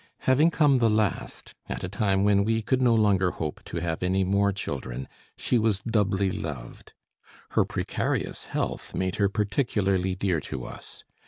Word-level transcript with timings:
Having 0.21 0.49
come 0.49 0.79
the 0.79 0.89
last, 0.89 1.53
at 1.69 1.83
a 1.83 1.87
time 1.87 2.23
when 2.23 2.43
we 2.43 2.63
could 2.63 2.81
no 2.81 2.95
longer 2.95 3.29
hope 3.29 3.63
to 3.65 3.77
have 3.77 4.01
any 4.01 4.23
more 4.23 4.51
children, 4.51 5.07
she 5.37 5.59
was 5.59 5.81
doubly 5.81 6.31
loved. 6.31 6.93
Her 7.49 7.65
precarious 7.65 8.45
health 8.45 8.95
made 8.95 9.17
her 9.17 9.29
particularly 9.29 10.15
dear 10.15 10.39
to 10.39 10.65
us. 10.65 11.03